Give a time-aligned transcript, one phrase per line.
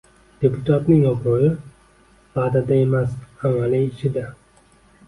[0.43, 1.51] Deputatning obro‘yi
[2.39, 3.13] va’dada emas,
[3.53, 4.27] amaliy ishida